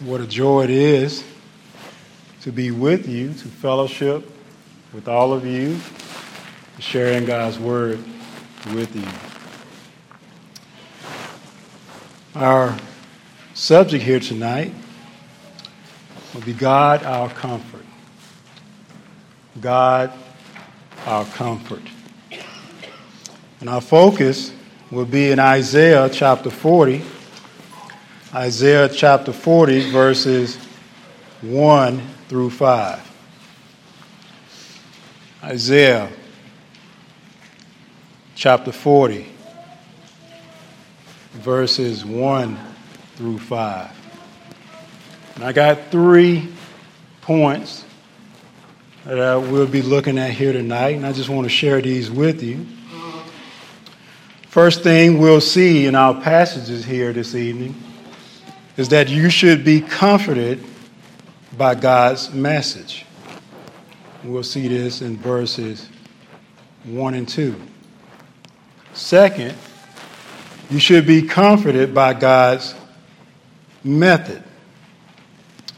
[0.00, 1.24] What a joy it is
[2.42, 4.30] to be with you, to fellowship
[4.92, 5.80] with all of you,
[6.78, 7.98] sharing God's word
[8.72, 9.02] with you.
[12.40, 12.76] Our
[13.54, 14.72] subject here tonight
[16.32, 17.84] will be God our comfort.
[19.60, 20.12] God
[21.06, 21.82] our comfort.
[23.58, 24.52] And our focus
[24.92, 27.02] will be in Isaiah chapter 40.
[28.38, 30.54] Isaiah chapter 40, verses
[31.40, 33.00] 1 through 5.
[35.42, 36.08] Isaiah
[38.36, 39.26] chapter 40,
[41.32, 42.58] verses 1
[43.16, 43.90] through 5.
[45.34, 46.48] And I got three
[47.22, 47.84] points
[49.04, 52.08] that I will be looking at here tonight, and I just want to share these
[52.08, 52.64] with you.
[54.42, 57.74] First thing we'll see in our passages here this evening
[58.78, 60.64] is that you should be comforted
[61.58, 63.04] by God's message.
[64.22, 65.88] We'll see this in verses
[66.84, 67.60] 1 and 2.
[68.92, 69.56] Second,
[70.70, 72.76] you should be comforted by God's
[73.82, 74.44] method.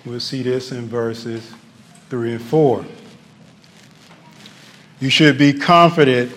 [0.05, 1.51] We'll see this in verses
[2.11, 2.85] 3 and 4.
[5.01, 6.33] You should be comforted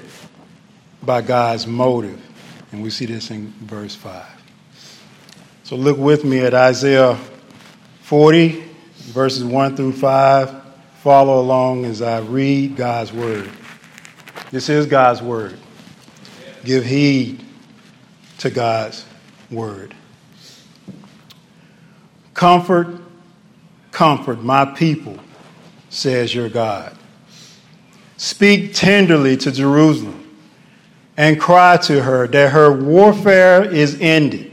[1.01, 2.21] by God's motive.
[2.71, 4.32] And we see this in verse 5.
[5.63, 7.17] So look with me at Isaiah
[8.01, 8.63] 40,
[8.97, 10.61] verses 1 through 5.
[11.01, 13.49] Follow along as I read God's word.
[14.51, 15.57] This is God's word.
[16.63, 17.43] Give heed
[18.39, 19.05] to God's
[19.49, 19.93] word.
[22.33, 22.87] Comfort,
[23.91, 25.17] comfort my people,
[25.89, 26.97] says your God.
[28.17, 30.37] Speak tenderly to Jerusalem
[31.17, 34.52] and cry to her that her warfare is ended,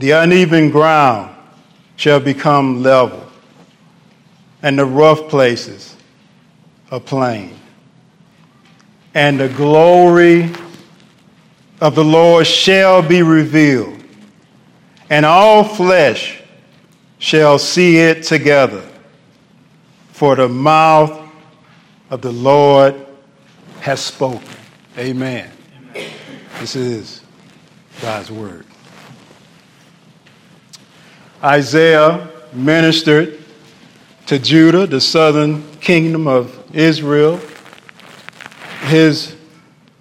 [0.00, 1.36] The uneven ground
[1.96, 3.22] shall become level,
[4.62, 5.94] and the rough places
[6.90, 7.54] a plain.
[9.12, 10.50] And the glory
[11.82, 14.02] of the Lord shall be revealed,
[15.10, 16.40] and all flesh
[17.18, 18.88] shall see it together.
[20.12, 21.30] For the mouth
[22.08, 22.94] of the Lord
[23.80, 24.48] has spoken.
[24.96, 25.50] Amen.
[25.90, 26.10] Amen.
[26.58, 27.20] This is
[28.00, 28.64] God's word.
[31.42, 33.38] Isaiah ministered
[34.26, 37.40] to Judah, the southern kingdom of Israel.
[38.82, 39.34] His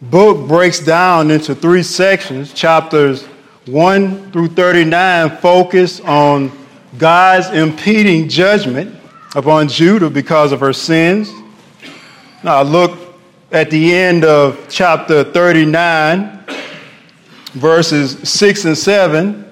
[0.02, 2.54] book breaks down into three sections.
[2.54, 3.26] Chapters
[3.66, 6.52] 1 through 39 focus on
[6.98, 8.96] God's impeding judgment
[9.36, 11.32] upon Judah because of her sins.
[12.44, 12.98] Now, look
[13.52, 16.46] at the end of chapter 39,
[17.54, 19.49] verses 6 and 7,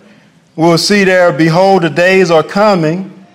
[0.57, 3.25] we'll see there, Behold, the days are coming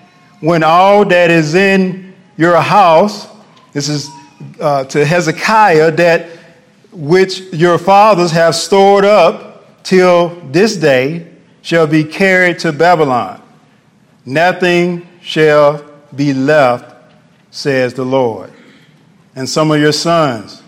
[0.40, 3.26] when all that is in your house,
[3.72, 4.10] this is
[4.60, 6.28] uh, to Hezekiah, that
[6.92, 11.28] which your fathers have stored up till this day,
[11.62, 13.40] shall be carried to Babylon.
[14.26, 15.82] Nothing shall
[16.14, 16.94] be left,
[17.50, 18.52] says the Lord
[19.34, 20.62] and some of your sons,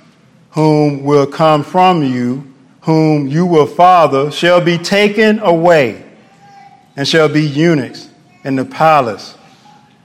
[0.50, 6.03] whom will come from you, whom you will father, shall be taken away,
[6.96, 8.08] and shall be eunuchs
[8.44, 9.36] in the palace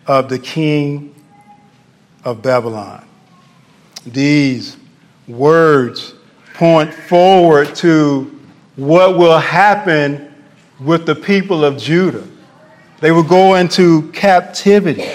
[0.07, 1.13] of the king
[2.23, 3.05] of Babylon.
[4.05, 4.77] These
[5.27, 6.13] words
[6.55, 8.39] point forward to
[8.75, 10.33] what will happen
[10.79, 12.27] with the people of Judah.
[13.01, 15.07] They will go into captivity.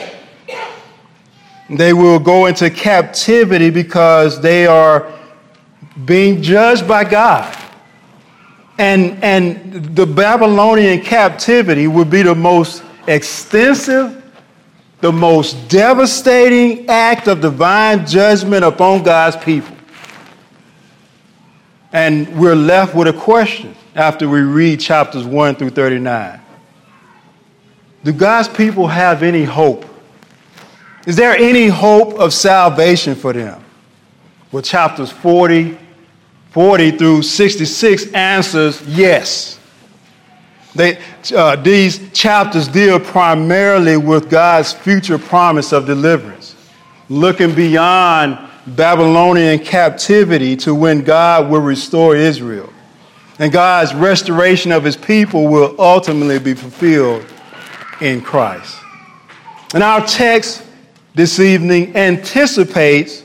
[1.71, 5.11] They will go into captivity because they are
[6.05, 7.57] being judged by God.
[8.79, 14.23] And, and the Babylonian captivity would be the most extensive,
[15.01, 19.77] the most devastating act of divine judgment upon God's people.
[21.93, 26.41] And we're left with a question after we read chapters 1 through 39.
[28.03, 29.85] Do God's people have any hope?
[31.07, 33.63] Is there any hope of salvation for them?
[34.51, 35.79] Well, chapters 40,
[36.55, 39.59] 40 through 66 answers yes.
[40.77, 41.01] They,
[41.35, 46.55] uh, these chapters deal primarily with God's future promise of deliverance,
[47.09, 52.73] looking beyond Babylonian captivity to when God will restore Israel.
[53.41, 57.27] And God's restoration of his people will ultimately be fulfilled
[58.01, 58.79] in Christ.
[59.75, 60.65] And our text
[61.17, 63.25] this evening anticipates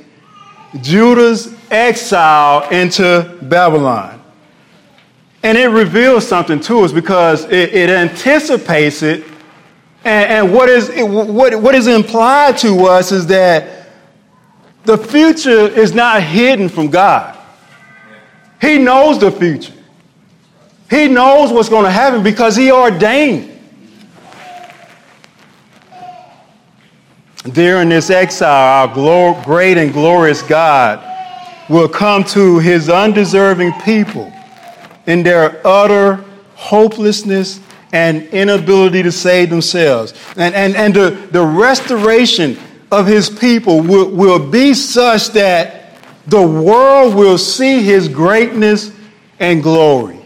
[0.81, 4.21] Judah's exile into Babylon.
[5.43, 9.23] And it reveals something to us because it, it anticipates it.
[10.03, 13.89] And, and what, is, what, what is implied to us is that
[14.83, 17.37] the future is not hidden from God.
[18.59, 19.73] He knows the future.
[20.89, 23.55] He knows what's going to happen because He ordained.
[27.53, 31.05] During this exile, our great and glorious God
[31.69, 34.33] will come to His undeserving people
[35.05, 36.25] in their utter
[36.55, 37.61] hopelessness
[37.91, 40.13] and inability to save themselves.
[40.35, 42.57] And, and, and the, the restoration
[42.91, 45.95] of his people will, will be such that
[46.27, 48.91] the world will see his greatness
[49.39, 50.19] and glory.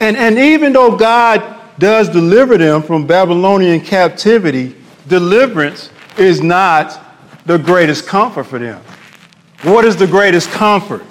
[0.00, 4.74] And, and even though God does deliver them from Babylonian captivity,
[5.06, 7.04] deliverance is not
[7.46, 8.82] the greatest comfort for them.
[9.62, 11.04] What is the greatest comfort?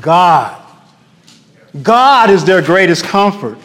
[0.00, 0.62] God.
[1.82, 3.58] God is their greatest comfort.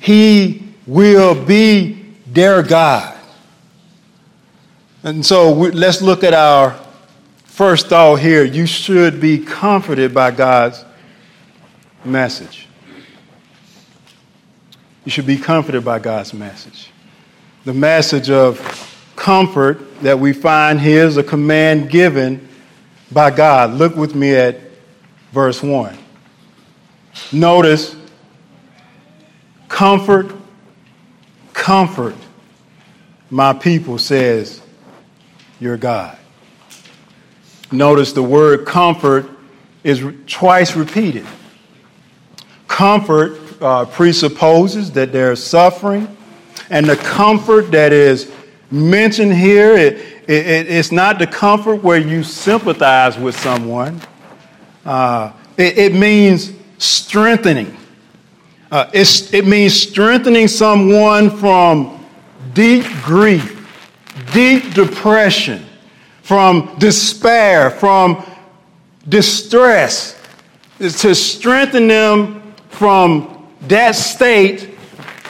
[0.00, 3.16] He will be their God.
[5.04, 6.78] And so we, let's look at our
[7.44, 8.44] first thought here.
[8.44, 10.84] You should be comforted by God's
[12.04, 12.66] message.
[15.04, 16.90] You should be comforted by God's message.
[17.64, 18.58] The message of
[19.14, 22.48] comfort that we find here is a command given
[23.12, 23.72] by God.
[23.72, 24.60] Look with me at
[25.32, 25.96] verse 1.
[27.32, 27.96] Notice
[29.68, 30.34] comfort,
[31.52, 32.14] comfort
[33.30, 34.60] my people, says
[35.58, 36.16] your God.
[37.70, 39.26] Notice the word comfort
[39.82, 41.26] is twice repeated.
[42.68, 46.14] Comfort uh, presupposes that there's suffering,
[46.68, 48.30] and the comfort that is
[48.70, 54.00] mentioned here, it, it, it's not the comfort where you sympathize with someone.
[54.84, 57.76] Uh, it, it means strengthening.
[58.70, 62.04] Uh, it means strengthening someone from
[62.54, 63.68] deep grief,
[64.32, 65.64] deep depression,
[66.22, 68.24] from despair, from
[69.08, 70.18] distress,
[70.78, 74.70] to strengthen them from that state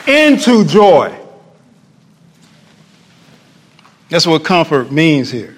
[0.07, 1.13] into joy.
[4.13, 5.57] That's what comfort means here.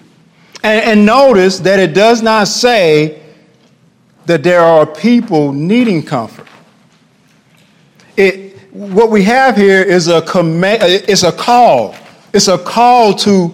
[0.62, 3.21] And, and notice that it does not say
[4.27, 6.47] that there are people needing comfort.
[8.17, 11.97] It, what we have here is a command, it's a call.
[12.33, 13.53] It's a call to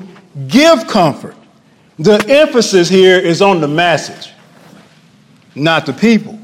[0.48, 1.34] give comfort.
[1.98, 4.34] The emphasis here is on the message,
[5.54, 6.38] not the people.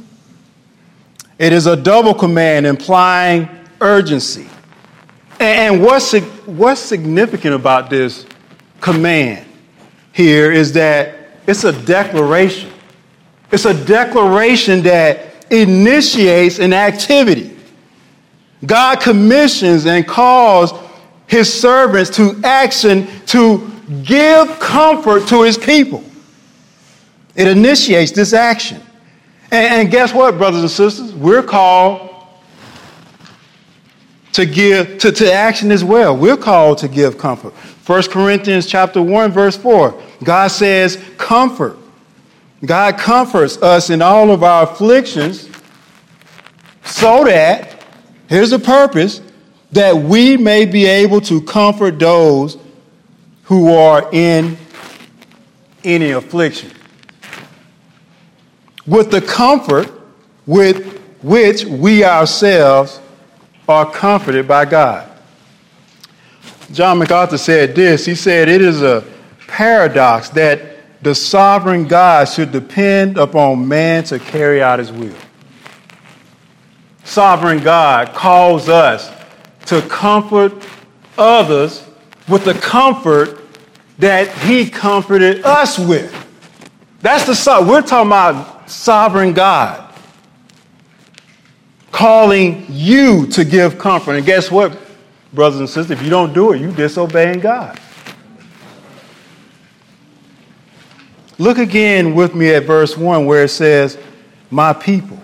[1.39, 3.51] It is a double command implying
[3.83, 4.49] urgency.
[5.41, 6.15] And what's,
[6.47, 8.26] what's significant about this
[8.81, 9.47] command
[10.13, 11.15] here is that
[11.47, 12.71] it's a declaration.
[13.53, 17.57] It's a declaration that initiates an activity.
[18.65, 20.73] God commissions and calls
[21.27, 23.71] his servants to action to
[24.03, 26.03] give comfort to his people.
[27.35, 28.81] It initiates this action.
[29.51, 31.15] And, and guess what, brothers and sisters?
[31.15, 32.11] We're called
[34.33, 36.17] to give to, to action as well.
[36.17, 37.55] We're called to give comfort.
[37.87, 40.03] 1 Corinthians chapter 1, verse 4.
[40.25, 41.79] God says, comfort.
[42.65, 45.49] God comforts us in all of our afflictions
[46.85, 47.85] so that,
[48.29, 49.21] here's the purpose,
[49.71, 52.59] that we may be able to comfort those
[53.45, 54.57] who are in
[55.85, 56.73] any affliction.
[58.85, 59.93] With the comfort
[60.45, 63.01] with which we ourselves
[63.69, 65.16] are comforted by God.
[66.73, 68.05] John MacArthur said this.
[68.05, 69.05] He said, It is a
[69.47, 75.15] paradox that the sovereign God should depend upon man to carry out his will.
[77.05, 79.11] Sovereign God calls us
[79.67, 80.53] to comfort
[81.17, 81.87] others
[82.29, 83.41] with the comfort
[83.99, 86.13] that he comforted us with.
[87.01, 89.87] That's the we're talking about sovereign God
[91.93, 94.17] calling you to give comfort.
[94.17, 94.77] And guess what,
[95.37, 95.93] brothers and sisters?
[95.93, 97.79] If you don't do it, you disobeying God.
[101.39, 103.99] Look again with me at verse 1 where it says,
[104.51, 105.21] My people.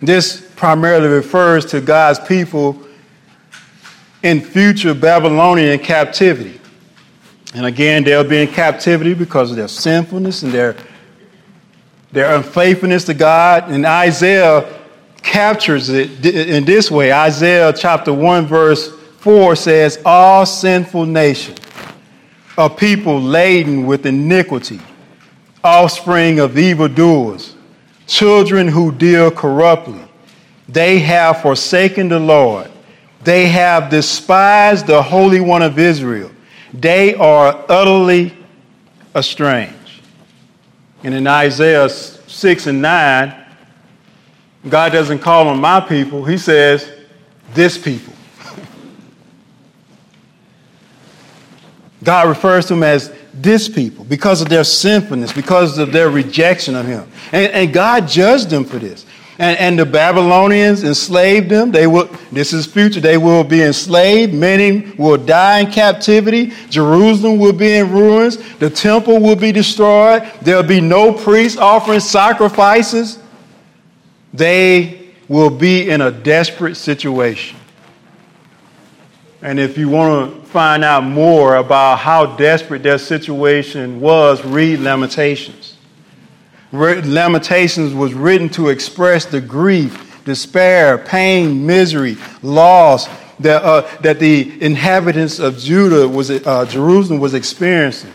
[0.00, 2.82] This primarily refers to God's people
[4.22, 6.60] in future Babylonian captivity.
[7.54, 10.76] And again, they'll be in captivity because of their sinfulness and their,
[12.12, 13.70] their unfaithfulness to God.
[13.70, 14.80] And Isaiah
[15.22, 21.54] captures it in this way Isaiah chapter 1, verse 4 says, All sinful nation,
[22.56, 24.80] a people laden with iniquity,
[25.62, 27.54] offspring of evildoers,
[28.06, 30.00] children who deal corruptly.
[30.68, 32.70] They have forsaken the Lord.
[33.24, 36.30] They have despised the Holy One of Israel.
[36.72, 38.36] They are utterly
[39.16, 39.74] estranged.
[41.02, 43.46] And in Isaiah 6 and 9,
[44.68, 46.90] God doesn't call them my people, He says,
[47.54, 48.12] this people.
[52.02, 56.74] God refers to them as this people because of their sinfulness, because of their rejection
[56.74, 57.08] of Him.
[57.32, 59.04] And, and God judged them for this.
[59.40, 61.70] And, and, the Babylonians enslaved them.
[61.70, 62.98] They will, this is future.
[62.98, 64.34] They will be enslaved.
[64.34, 66.52] Many will die in captivity.
[66.70, 68.36] Jerusalem will be in ruins.
[68.58, 70.28] The temple will be destroyed.
[70.42, 73.20] There'll be no priests offering sacrifices.
[74.34, 77.57] They will be in a desperate situation.
[79.40, 84.80] And if you want to find out more about how desperate their situation was, read
[84.80, 85.76] Lamentations.
[86.72, 94.60] Lamentations was written to express the grief, despair, pain, misery, loss that, uh, that the
[94.60, 98.12] inhabitants of Judah was, uh, Jerusalem was experiencing.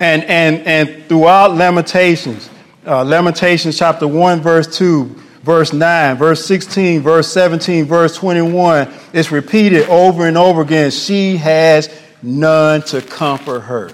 [0.00, 2.48] And, and, and throughout Lamentations,
[2.86, 5.14] uh, Lamentations chapter 1, verse 2,
[5.46, 8.92] verse 9, verse 16, verse 17, verse 21.
[9.12, 10.90] It's repeated over and over again.
[10.90, 11.88] She has
[12.20, 13.92] none to comfort her.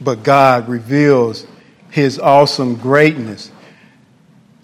[0.00, 1.46] But God reveals
[1.90, 3.52] his awesome greatness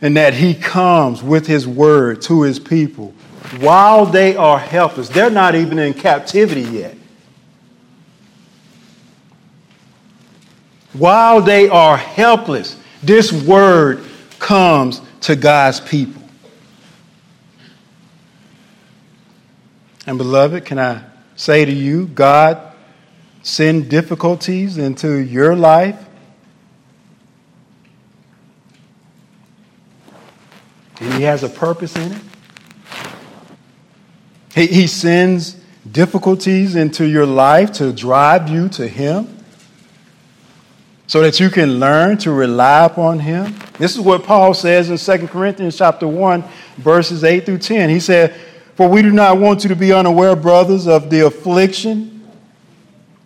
[0.02, 3.14] and that he comes with his word to his people
[3.60, 5.08] while they are helpless.
[5.08, 6.96] They're not even in captivity yet.
[10.92, 14.04] While they are helpless, this word
[14.38, 16.22] comes to God's people.
[20.06, 21.02] And beloved, can I
[21.36, 22.60] say to you, God
[23.42, 25.98] send difficulties into your life?
[31.00, 32.22] And he has a purpose in it.
[34.54, 35.54] He, he sends
[35.90, 39.43] difficulties into your life to drive you to him
[41.06, 43.54] so that you can learn to rely upon him.
[43.78, 46.44] This is what Paul says in 2 Corinthians chapter 1
[46.78, 47.90] verses 8 through 10.
[47.90, 48.34] He said,
[48.74, 52.22] "For we do not want you to be unaware, brothers, of the affliction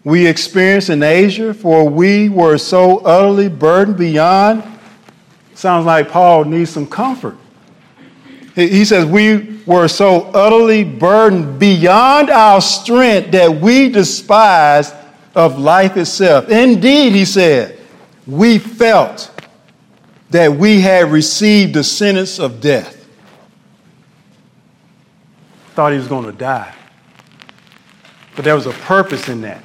[0.04, 4.62] we experienced in Asia, for we were so utterly burdened beyond."
[5.54, 7.36] Sounds like Paul needs some comfort.
[8.58, 14.94] He says, We were so utterly burdened beyond our strength that we despised
[15.34, 16.48] of life itself.
[16.48, 17.78] Indeed, he said,
[18.26, 19.30] we felt
[20.30, 23.06] that we had received the sentence of death.
[25.74, 26.74] Thought he was going to die.
[28.36, 29.62] But there was a purpose in that.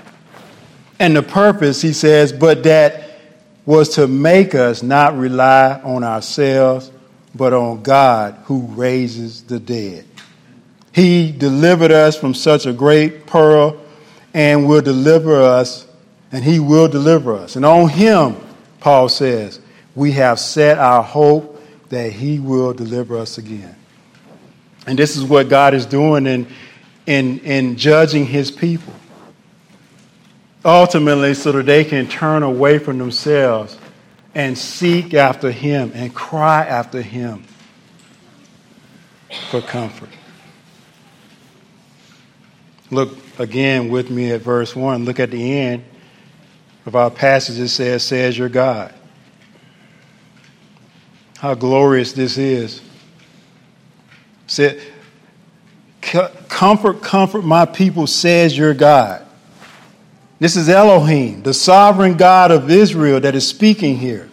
[0.99, 3.19] And the purpose, he says, but that
[3.65, 6.91] was to make us not rely on ourselves,
[7.35, 10.05] but on God who raises the dead.
[10.91, 13.82] He delivered us from such a great peril
[14.33, 15.85] and will deliver us,
[16.31, 17.55] and he will deliver us.
[17.55, 18.35] And on him,
[18.79, 19.59] Paul says,
[19.95, 23.75] we have set our hope that he will deliver us again.
[24.87, 26.47] And this is what God is doing in,
[27.05, 28.93] in, in judging his people.
[30.65, 33.77] Ultimately, so that they can turn away from themselves
[34.33, 37.43] and seek after him and cry after him
[39.49, 40.09] for comfort.
[42.89, 45.05] Look again with me at verse 1.
[45.05, 45.83] Look at the end
[46.85, 47.59] of our passage.
[47.59, 48.93] It says, Says your God.
[51.39, 52.81] How glorious this is.
[54.47, 54.81] Said,
[56.01, 59.25] Comfort, comfort my people, says your God.
[60.39, 64.29] This is Elohim, the sovereign God of Israel, that is speaking here.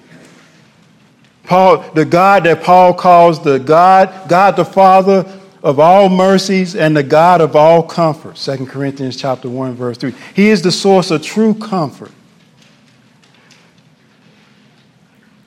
[1.45, 6.97] Paul, the God that Paul calls the God, God the Father of all mercies and
[6.97, 8.37] the God of all comfort.
[8.37, 10.15] 2 Corinthians chapter 1 verse 3.
[10.35, 12.13] He is the source of true comfort.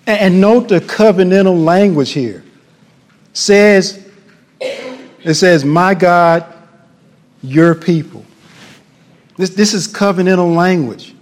[0.05, 2.43] And note the covenantal language here.
[3.32, 4.05] Says
[4.60, 6.46] it says, "My God,
[7.41, 8.25] your people."
[9.38, 11.15] This, this is covenantal language.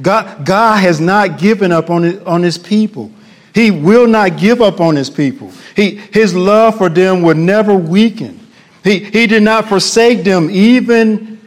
[0.00, 3.10] God, God has not given up on, it, on his people.
[3.56, 5.50] He will not give up on his people.
[5.74, 8.38] He, his love for them will never weaken.
[8.84, 11.40] He, he did not forsake them even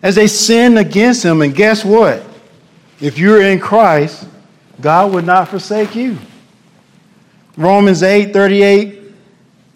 [0.00, 1.42] as they sinned against him.
[1.42, 2.22] And guess what?
[3.00, 4.28] If you're in Christ,
[4.80, 6.16] God would not forsake you.
[7.56, 9.00] Romans 8 38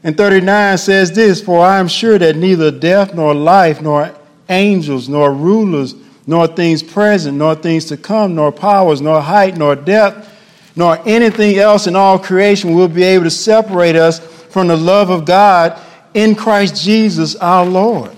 [0.04, 4.14] and 39 says this For I am sure that neither death, nor life, nor
[4.48, 5.96] angels, nor rulers,
[6.28, 10.28] nor things present, nor things to come, nor powers, nor height, nor depth,
[10.74, 15.10] nor anything else in all creation will be able to separate us from the love
[15.10, 15.80] of God
[16.14, 18.14] in Christ Jesus our Lord.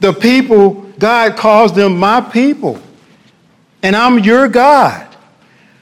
[0.00, 2.80] The people, God calls them my people,
[3.82, 5.08] and I'm your God.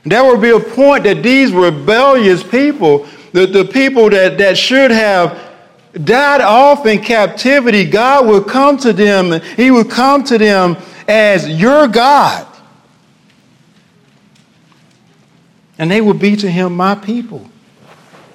[0.04, 4.90] There will be a point that these rebellious people, the, the people that, that should
[4.90, 5.50] have
[6.04, 10.76] died off in captivity, God will come to them, He will come to them
[11.08, 12.46] as your God.
[15.80, 17.50] And they will be to Him my people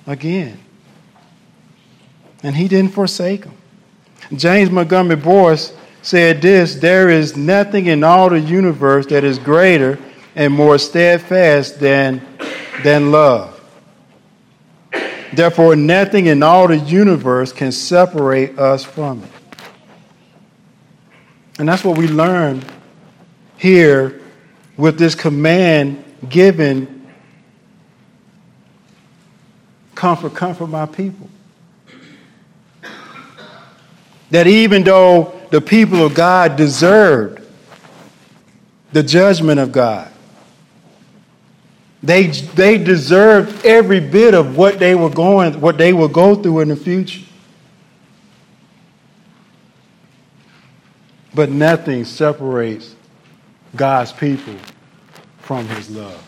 [0.05, 0.59] again
[2.45, 3.57] and he didn't forsake them.
[4.35, 5.73] James Montgomery Boice
[6.03, 9.97] said this There is nothing in all the universe that is greater
[10.35, 12.21] and more steadfast than,
[12.83, 13.51] than love.
[15.33, 19.29] Therefore, nothing in all the universe can separate us from it.
[21.57, 22.63] And that's what we learn
[23.57, 24.21] here
[24.77, 26.94] with this command given
[29.95, 31.29] comfort, comfort my people
[34.31, 37.41] that even though the people of God deserved
[38.91, 40.11] the judgment of God,
[42.03, 46.59] they, they deserved every bit of what they were going, what they will go through
[46.59, 47.23] in the future.
[51.33, 52.95] But nothing separates
[53.75, 54.55] God's people
[55.39, 56.24] from his love.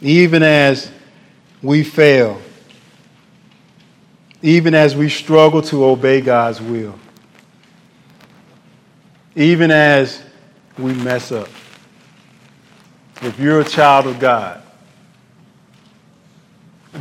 [0.00, 0.90] Even as
[1.62, 2.40] we fail,
[4.42, 6.98] even as we struggle to obey God's will,
[9.34, 10.22] even as
[10.78, 11.48] we mess up.
[13.22, 14.62] If you're a child of God,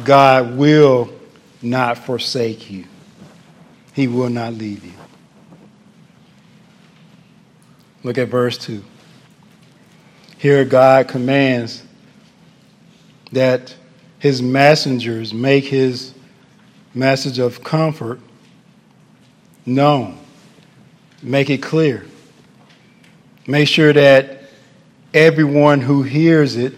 [0.03, 1.09] God will
[1.61, 2.85] not forsake you.
[3.93, 4.93] He will not leave you.
[8.03, 8.83] Look at verse 2.
[10.37, 11.83] Here, God commands
[13.31, 13.75] that
[14.19, 16.13] his messengers make his
[16.93, 18.19] message of comfort
[19.65, 20.17] known.
[21.21, 22.05] Make it clear.
[23.45, 24.41] Make sure that
[25.13, 26.73] everyone who hears it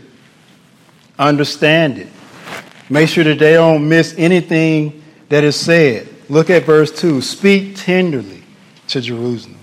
[1.18, 2.08] understand it.
[2.90, 6.08] Make sure that they don't miss anything that is said.
[6.30, 7.22] Look at verse 2.
[7.22, 8.44] Speak tenderly
[8.88, 9.58] to Jerusalem.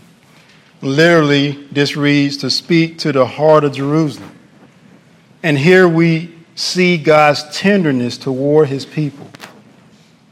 [0.82, 4.32] Literally, this reads to speak to the heart of Jerusalem.
[5.42, 9.28] And here we see God's tenderness toward his people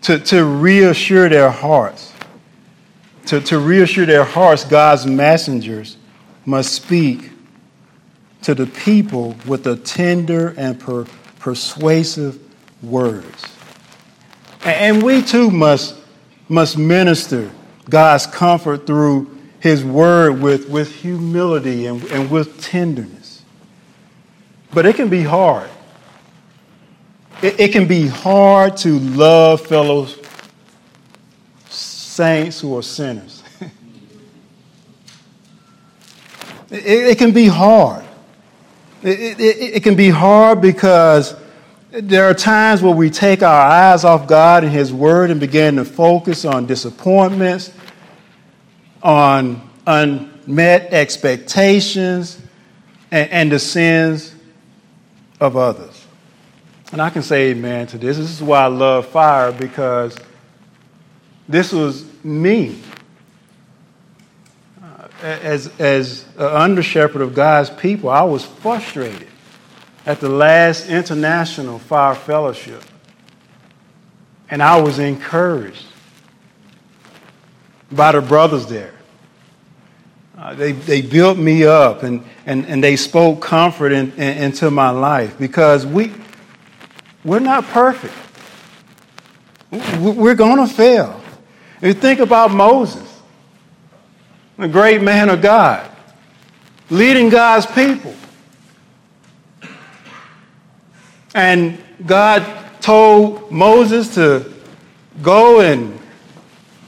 [0.02, 2.12] to, to reassure their hearts.
[3.26, 5.96] To, to reassure their hearts, God's messengers
[6.44, 7.30] must speak
[8.42, 11.06] to the people with a tender and per,
[11.38, 12.38] persuasive
[12.82, 13.44] words.
[14.64, 15.96] And, and we too must,
[16.48, 17.50] must minister
[17.88, 23.42] God's comfort through His word with, with humility and, and with tenderness.
[24.74, 25.70] But it can be hard.
[27.42, 30.08] It, it can be hard to love fellow
[31.68, 33.42] saints who are sinners.
[36.70, 38.04] it, it, can be hard.
[39.02, 41.34] It, it, it can be hard because
[41.90, 45.76] there are times where we take our eyes off God and His Word and begin
[45.76, 47.72] to focus on disappointments,
[49.02, 52.40] on unmet expectations,
[53.10, 54.34] and, and the sins
[55.40, 55.93] of others.
[56.94, 58.18] And I can say amen to this.
[58.18, 60.16] This is why I love fire because
[61.48, 62.78] this was me.
[64.80, 69.26] Uh, as, as an under shepherd of God's people, I was frustrated
[70.06, 72.84] at the last International Fire Fellowship.
[74.48, 75.86] And I was encouraged
[77.90, 78.94] by the brothers there.
[80.38, 84.70] Uh, they, they built me up and, and, and they spoke comfort in, in, into
[84.70, 86.12] my life because we,
[87.24, 88.14] we're not perfect.
[89.98, 91.20] We're going to fail.
[91.82, 93.20] You think about Moses,
[94.56, 95.90] the great man of God,
[96.90, 98.14] leading God's people.
[101.34, 102.46] And God
[102.80, 104.52] told Moses to
[105.22, 105.98] go and,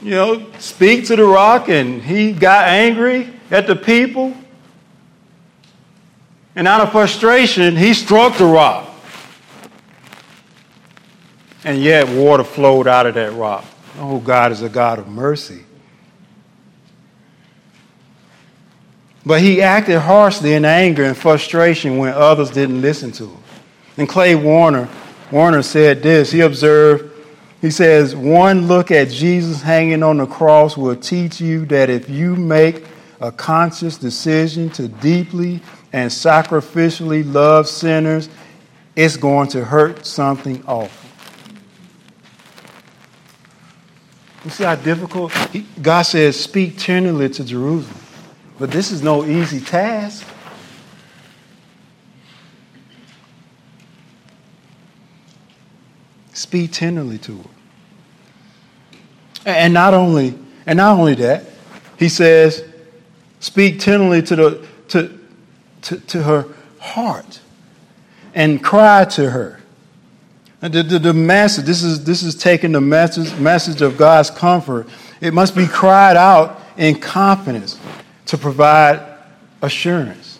[0.01, 4.35] you know, speak to the rock, and he got angry at the people.
[6.55, 8.89] And out of frustration, he struck the rock.
[11.63, 13.65] And yet, water flowed out of that rock.
[13.97, 15.63] Oh, God is a God of mercy.
[19.25, 23.43] But he acted harshly in anger and frustration when others didn't listen to him.
[23.97, 24.87] And Clay Warner,
[25.31, 26.31] Warner said this.
[26.31, 27.11] He observed,
[27.59, 32.09] he says, one look at Jesus hanging on the cross will teach you that if
[32.09, 32.85] you make
[33.19, 35.59] a conscious decision to deeply
[35.91, 38.29] and sacrificially love sinners,
[38.95, 41.06] it's going to hurt something awful.
[44.43, 45.33] You see how difficult?
[45.81, 47.99] God says, speak tenderly to Jerusalem.
[48.59, 50.25] But this is no easy task.
[56.33, 57.49] Speak tenderly to her.
[59.45, 61.45] And not only, and not only that,
[61.97, 62.63] he says,
[63.39, 65.19] speak tenderly to the to,
[65.81, 66.45] to, to her
[66.79, 67.41] heart
[68.33, 69.56] and cry to her.
[70.59, 74.87] The, the, the, message, this is, this is taking the message, message of God's comfort.
[75.21, 77.79] It must be cried out in confidence
[78.25, 78.99] to provide
[79.61, 80.39] assurance.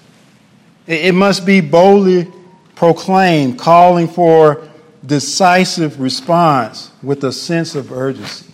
[0.88, 2.32] It must be boldly
[2.76, 4.68] proclaimed, calling for
[5.06, 8.52] decisive response with a sense of urgency.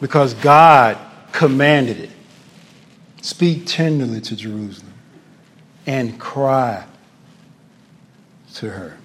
[0.00, 0.98] Because God
[1.32, 2.10] commanded it.
[3.22, 4.92] Speak tenderly to Jerusalem
[5.86, 6.84] and cry
[8.54, 8.99] to her.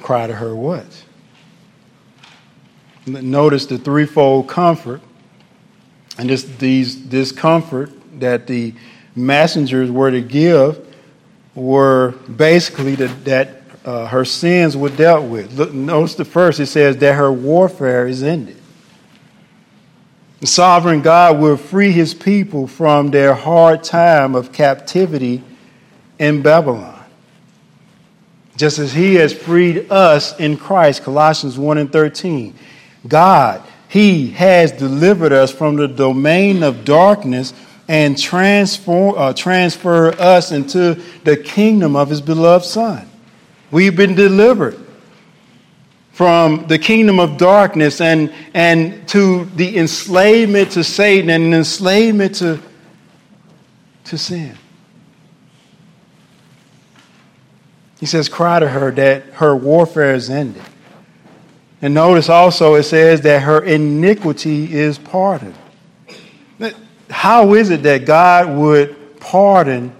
[0.00, 1.04] Cry to her what?
[3.06, 5.00] Notice the threefold comfort
[6.18, 8.74] and this, these, discomfort that the
[9.16, 10.86] messengers were to give
[11.54, 15.56] were basically that, that uh, her sins were dealt with.
[15.56, 18.56] Look, notice the first, it says that her warfare is ended.
[20.40, 25.42] The sovereign God will free his people from their hard time of captivity
[26.18, 26.99] in Babylon.
[28.60, 32.54] Just as he has freed us in Christ, Colossians 1 and 13.
[33.08, 37.54] God he has delivered us from the domain of darkness
[37.88, 43.08] and transform, uh, transfer us into the kingdom of his beloved Son.
[43.70, 44.78] We've been delivered
[46.12, 52.60] from the kingdom of darkness and, and to the enslavement to Satan and enslavement to,
[54.04, 54.54] to sin.
[58.00, 60.62] He says, Cry to her that her warfare is ended.
[61.82, 65.54] And notice also it says that her iniquity is pardoned.
[67.10, 69.92] How is it that God would pardon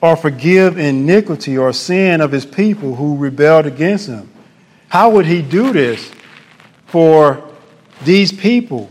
[0.00, 4.30] or forgive iniquity or sin of his people who rebelled against him?
[4.88, 6.12] How would he do this
[6.86, 7.42] for
[8.04, 8.90] these people?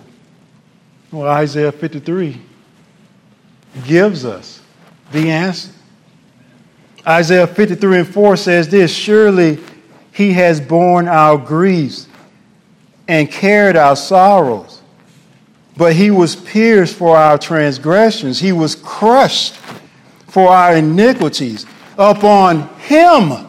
[1.12, 2.42] Well, Isaiah 53
[3.86, 4.62] gives us
[5.12, 5.72] the answer.
[7.08, 9.60] Isaiah 53 and 4 says this Surely
[10.12, 12.08] he has borne our griefs
[13.08, 14.82] and carried our sorrows.
[15.78, 19.56] But he was pierced for our transgressions, he was crushed
[20.28, 21.66] for our iniquities.
[21.98, 23.48] Upon him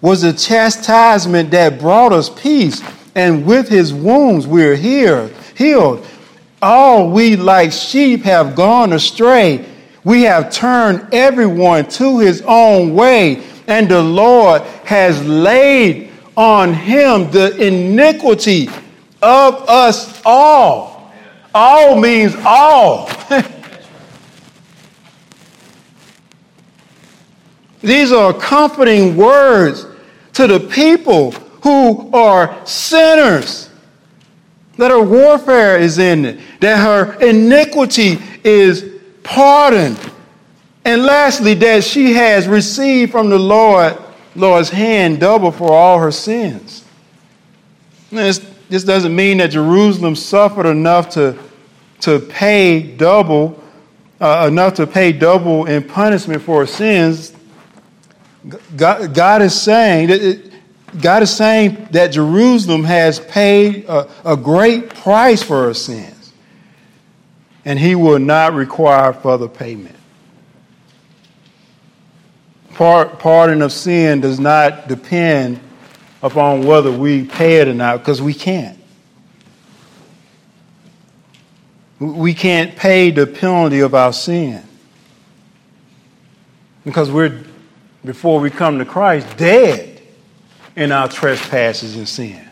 [0.00, 2.82] was the chastisement that brought us peace,
[3.14, 6.06] and with his wounds we are healed.
[6.60, 9.64] All we like sheep have gone astray.
[10.04, 17.30] We have turned everyone to his own way and the Lord has laid on him
[17.30, 18.68] the iniquity
[19.20, 21.12] of us all.
[21.54, 23.08] All means all.
[27.80, 29.86] These are comforting words
[30.34, 33.68] to the people who are sinners.
[34.78, 38.91] That her warfare is ended, that her iniquity is
[39.22, 39.98] pardoned,
[40.84, 43.96] and lastly, that she has received from the Lord,
[44.34, 46.84] Lord's hand double for all her sins.
[48.10, 51.38] This, this doesn't mean that Jerusalem suffered enough to,
[52.00, 53.62] to pay double,
[54.20, 57.32] uh, enough to pay double in punishment for her sins.
[58.76, 60.52] God, God is saying that it,
[61.00, 66.21] God is saying that Jerusalem has paid a, a great price for her sins,
[67.64, 69.96] and He will not require further payment
[72.74, 75.60] pardon of sin does not depend
[76.22, 78.78] upon whether we pay it or not, because we can't.
[81.98, 84.62] We can't pay the penalty of our sin.
[86.84, 87.44] Because we're,
[88.04, 90.00] before we come to Christ, dead
[90.74, 92.48] in our trespasses and sin.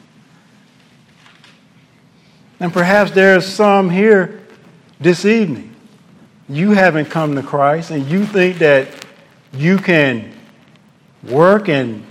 [2.61, 4.41] And perhaps there's some here
[5.01, 5.75] this evening
[6.49, 9.07] you haven't come to Christ and you think that
[9.53, 10.33] you can
[11.23, 12.05] work and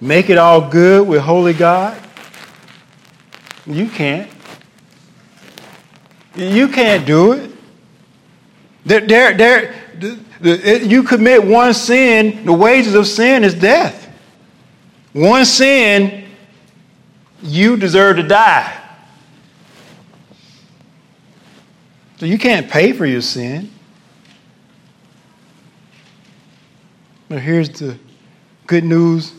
[0.00, 2.00] make it all good with Holy God,
[3.66, 4.30] you can't.
[6.34, 7.50] You can't do it.
[8.84, 9.34] There, there,
[10.40, 14.08] there, you commit one sin, the wages of sin is death.
[15.12, 16.24] One sin,
[17.42, 18.81] you deserve to die.
[22.22, 23.68] So you can't pay for your sin.
[27.28, 27.98] But here's the
[28.68, 29.32] good news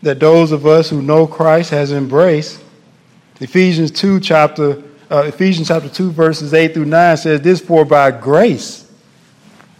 [0.00, 2.64] that those of us who know Christ has embraced.
[3.40, 8.10] Ephesians 2 chapter uh, Ephesians chapter 2 verses 8 through 9 says this for by
[8.10, 8.90] grace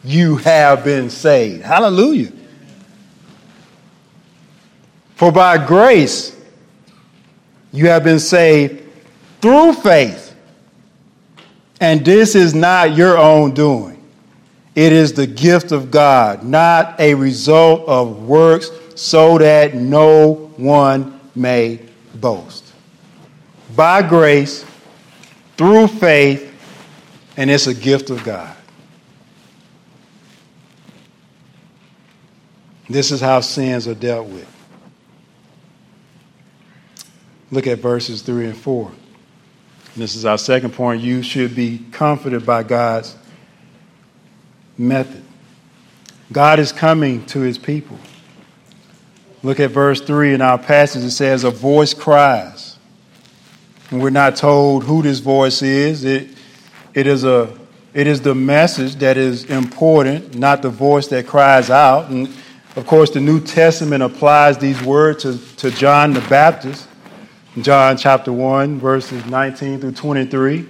[0.04, 1.62] you have been saved.
[1.62, 2.30] Hallelujah.
[5.14, 6.38] For by grace
[7.72, 8.82] you have been saved
[9.40, 10.25] through faith.
[11.80, 14.02] And this is not your own doing.
[14.74, 21.20] It is the gift of God, not a result of works, so that no one
[21.34, 21.80] may
[22.14, 22.72] boast.
[23.74, 24.64] By grace,
[25.56, 26.52] through faith,
[27.36, 28.54] and it's a gift of God.
[32.88, 34.48] This is how sins are dealt with.
[37.50, 38.92] Look at verses 3 and 4.
[39.96, 41.00] And this is our second point.
[41.00, 43.16] You should be comforted by God's
[44.76, 45.22] method.
[46.30, 47.96] God is coming to his people.
[49.42, 51.02] Look at verse 3 in our passage.
[51.02, 52.76] It says, A voice cries.
[53.90, 56.04] And we're not told who this voice is.
[56.04, 56.28] It,
[56.92, 57.56] it, is a,
[57.94, 62.10] it is the message that is important, not the voice that cries out.
[62.10, 62.28] And
[62.76, 66.86] of course, the New Testament applies these words to, to John the Baptist.
[67.62, 70.66] John chapter 1, verses 19 through 23.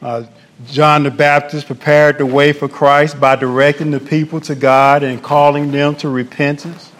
[0.00, 0.24] Uh,
[0.66, 5.22] John the Baptist prepared the way for Christ by directing the people to God and
[5.22, 6.90] calling them to repentance.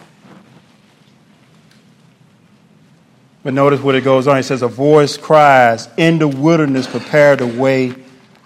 [3.42, 4.36] But notice what it goes on.
[4.36, 7.94] It says, A voice cries, In the wilderness, prepare the way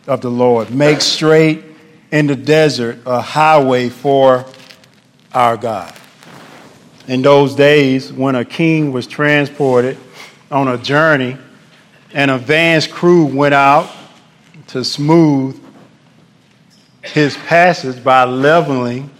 [0.06, 0.70] of the Lord.
[0.70, 1.64] Make straight
[2.12, 4.46] in the desert a highway for
[5.34, 5.92] our God.
[7.08, 9.98] In those days, when a king was transported
[10.50, 11.36] on a journey,
[12.12, 13.90] and a van's crew went out
[14.68, 15.62] to smooth
[17.02, 19.10] his passage by leveling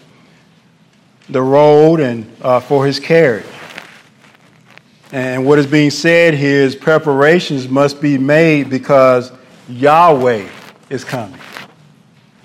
[1.29, 3.47] the road and uh, for his carriage.
[5.13, 9.33] And what is being said here is preparations must be made because
[9.69, 10.49] Yahweh
[10.91, 11.41] is coming.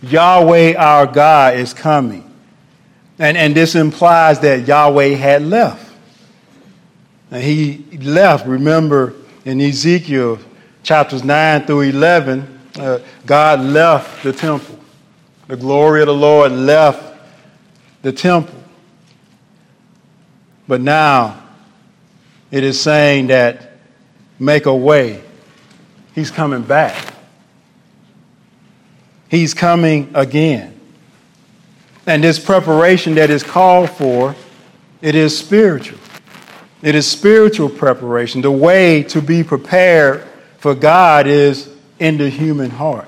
[0.04, 2.28] Yahweh, our God, is coming.
[3.20, 5.91] And, and this implies that Yahweh had left.
[7.32, 9.14] And he left, remember,
[9.46, 10.38] in Ezekiel
[10.84, 14.78] chapters 9 through 11, uh, God left the temple.
[15.48, 17.18] The glory of the Lord left
[18.02, 18.56] the temple.
[20.68, 21.42] But now
[22.52, 23.72] it is saying that
[24.38, 25.24] make a way.
[26.14, 27.14] He's coming back.
[29.30, 30.78] He's coming again.
[32.06, 34.36] And this preparation that is called for,
[35.02, 36.01] it is spiritual.
[36.82, 38.42] It is spiritual preparation.
[38.42, 43.08] The way to be prepared for God is in the human heart.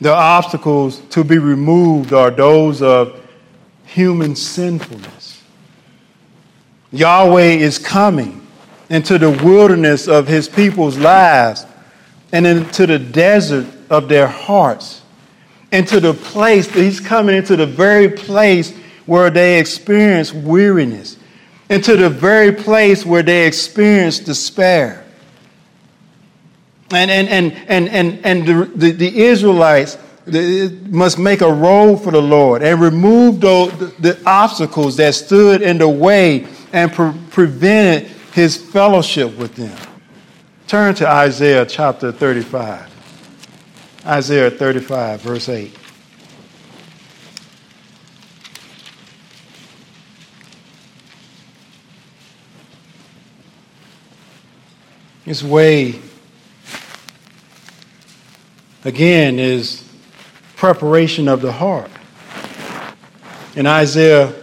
[0.00, 3.20] The obstacles to be removed are those of
[3.84, 5.42] human sinfulness.
[6.92, 8.46] Yahweh is coming
[8.88, 11.66] into the wilderness of his people's lives
[12.32, 15.02] and into the desert of their hearts,
[15.70, 18.74] into the place, he's coming into the very place
[19.06, 21.16] where they experience weariness
[21.70, 25.04] into the very place where they experienced despair.
[26.90, 32.10] And, and, and, and, and, and the, the, the Israelites must make a road for
[32.10, 38.10] the Lord and remove those, the obstacles that stood in the way and pre- prevented
[38.32, 39.76] his fellowship with them.
[40.66, 42.88] Turn to Isaiah chapter 35.
[44.06, 45.79] Isaiah 35, verse 8.
[55.30, 55.94] His way,
[58.84, 59.88] again, is
[60.56, 61.88] preparation of the heart.
[63.54, 64.34] In Isaiah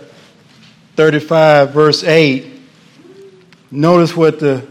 [0.95, 2.61] 35, verse 8,
[3.69, 4.65] notice what the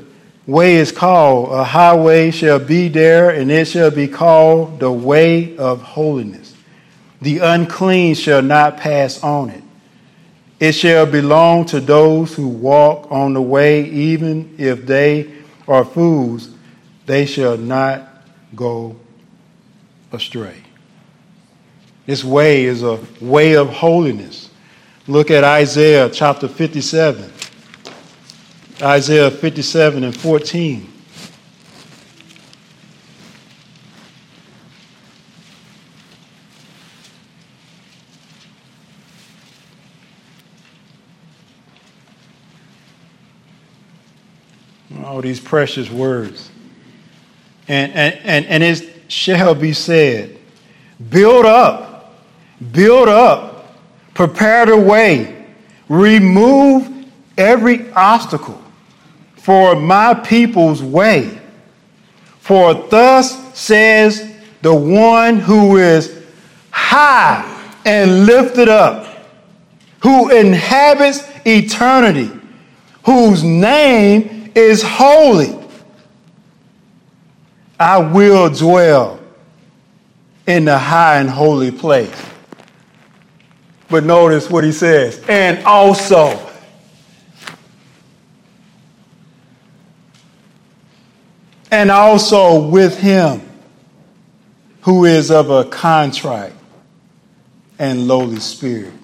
[0.47, 1.53] way is called.
[1.53, 6.55] A highway shall be there, and it shall be called the way of holiness.
[7.21, 9.63] The unclean shall not pass on it.
[10.61, 15.36] It shall belong to those who walk on the way, even if they
[15.69, 16.51] are fools,
[17.07, 18.09] they shall not
[18.55, 18.97] go
[20.13, 20.63] astray.
[22.07, 24.51] This way is a way of holiness.
[25.09, 27.33] Look at Isaiah chapter 57.
[28.83, 30.93] Isaiah 57 and 14.
[45.17, 46.51] All these precious words.
[47.69, 50.37] And, and, and, and it shall be said,
[51.09, 52.15] build up,
[52.71, 53.79] build up,
[54.13, 55.47] prepare the way,
[55.89, 57.07] remove
[57.39, 58.63] every obstacle
[59.37, 61.41] for my people's way.
[62.41, 66.27] For thus says the one who is
[66.71, 69.31] high and lifted up,
[70.01, 72.31] who inhabits eternity,
[73.05, 75.55] whose name is holy.
[77.79, 79.21] I will dwell
[80.47, 82.25] in the high and holy place.
[83.89, 86.43] But notice what he says, and also.
[91.71, 93.43] And also with him
[94.81, 96.55] who is of a contrite
[97.79, 98.95] and lowly spirit,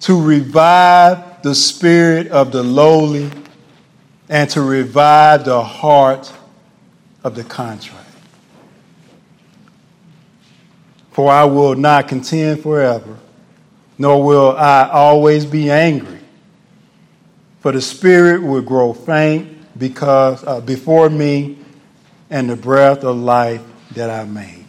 [0.00, 3.30] to revive the spirit of the lowly
[4.28, 6.32] and to revive the heart
[7.22, 8.02] of the contrite.
[11.12, 13.16] For I will not contend forever,
[13.98, 16.20] nor will I always be angry.
[17.60, 21.58] For the spirit will grow faint because uh, before me,
[22.30, 23.62] and the breath of life
[23.92, 24.64] that I made.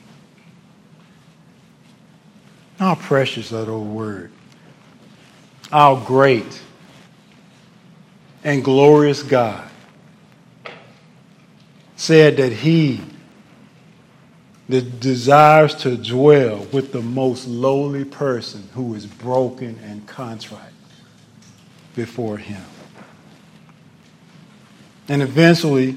[2.78, 4.34] How precious are those words.
[5.72, 6.62] How great
[8.44, 9.68] and glorious God
[11.96, 13.02] said that he
[14.70, 20.62] that desires to dwell with the most lowly person who is broken and contrite
[21.96, 22.64] before him.
[25.08, 25.96] And eventually,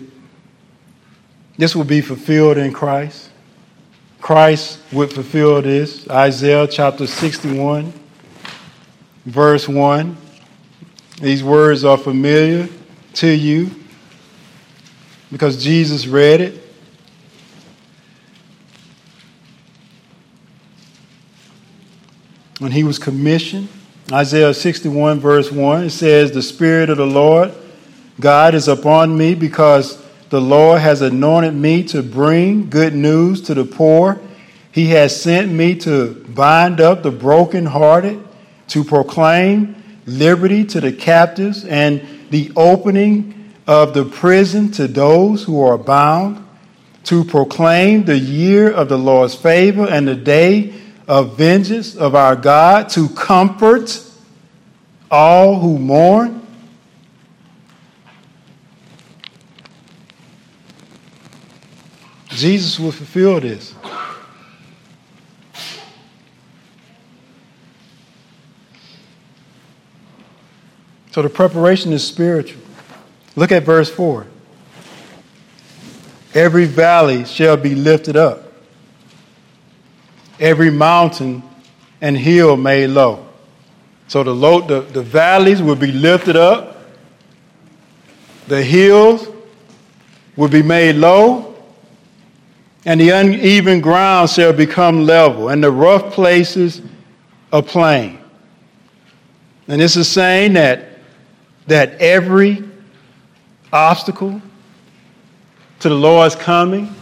[1.58, 3.30] this will be fulfilled in Christ.
[4.20, 6.08] Christ would fulfill this.
[6.08, 7.92] Isaiah chapter 61,
[9.26, 10.16] verse 1.
[11.20, 12.68] These words are familiar
[13.14, 13.70] to you
[15.30, 16.66] because Jesus read it.
[22.58, 23.68] When he was commissioned,
[24.10, 27.52] Isaiah 61, verse 1, it says, The Spirit of the Lord
[28.18, 33.54] God is upon me because the Lord has anointed me to bring good news to
[33.54, 34.20] the poor.
[34.72, 38.22] He has sent me to bind up the brokenhearted,
[38.68, 45.62] to proclaim liberty to the captives, and the opening of the prison to those who
[45.62, 46.46] are bound,
[47.04, 50.74] to proclaim the year of the Lord's favor and the day
[51.08, 54.02] of vengeance of our God, to comfort
[55.10, 56.46] all who mourn.
[62.28, 63.74] Jesus will fulfill this.
[71.10, 72.62] So the preparation is spiritual.
[73.36, 74.26] Look at verse 4.
[76.34, 78.52] Every valley shall be lifted up,
[80.38, 81.42] every mountain
[82.00, 83.26] and hill made low.
[84.06, 86.78] So the, low, the, the valleys will be lifted up,
[88.46, 89.26] the hills
[90.36, 91.56] will be made low,
[92.84, 96.80] and the uneven ground shall become level, and the rough places
[97.52, 98.18] a plain.
[99.66, 100.89] And this is saying that,
[101.66, 102.64] that every
[103.72, 104.40] obstacle
[105.80, 106.94] to the Lord's coming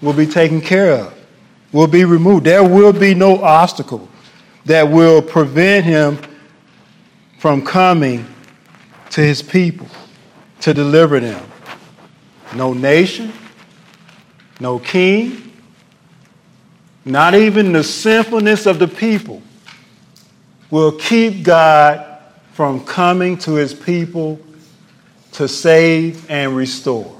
[0.00, 1.14] will be taken care of,
[1.72, 2.44] will be removed.
[2.44, 4.08] There will be no obstacle
[4.64, 6.18] that will prevent him
[7.38, 8.26] from coming
[9.10, 9.88] to his people
[10.60, 11.44] to deliver them.
[12.54, 13.32] No nation,
[14.60, 15.52] no king,
[17.04, 19.42] not even the sinfulness of the people
[20.70, 22.15] will keep God
[22.56, 24.40] from coming to his people
[25.32, 27.14] to save and restore.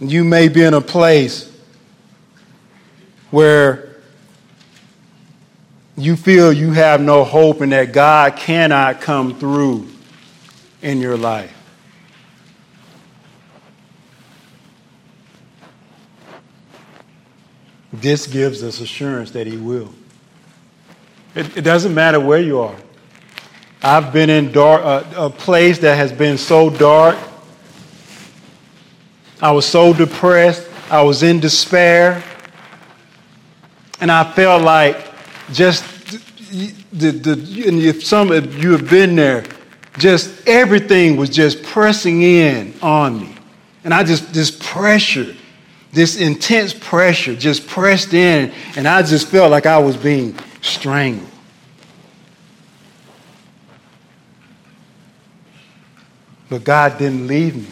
[0.00, 1.54] You may be in a place
[3.30, 3.96] where
[5.98, 9.86] you feel you have no hope and that God cannot come through
[10.80, 11.54] in your life.
[17.92, 19.92] This gives us assurance that He will.
[21.34, 22.76] It, it doesn't matter where you are.
[23.82, 27.18] I've been in dark, uh, a place that has been so dark.
[29.40, 30.68] I was so depressed.
[30.90, 32.22] I was in despair.
[34.00, 35.12] And I felt like
[35.52, 35.84] just
[36.92, 39.44] the, the, and if some of you have been there,
[39.98, 43.34] just everything was just pressing in on me.
[43.84, 45.34] And I just, this pressure,
[45.92, 51.28] this intense pressure just pressed in, and I just felt like I was being strangled.
[56.48, 57.66] But God didn't leave me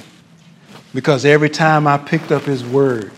[0.93, 3.12] because every time I picked up His word,